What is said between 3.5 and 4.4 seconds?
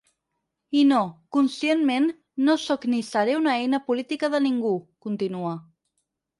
eina política